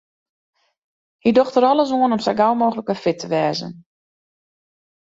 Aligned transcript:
Hy 1.23 1.29
docht 1.35 1.55
der 1.55 1.65
alles 1.71 1.93
oan 1.97 2.15
om 2.15 2.23
sa 2.23 2.33
gau 2.39 2.53
mooglik 2.61 2.89
wer 2.89 3.01
fit 3.03 3.19
te 3.21 3.27
wêzen. 3.33 3.73